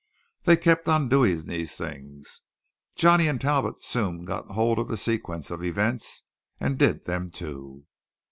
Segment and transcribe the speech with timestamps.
[0.45, 2.41] They kept on doing these things.
[2.95, 6.23] Johnny and Talbot soon got hold of the sequence of events,
[6.59, 7.85] and did them too.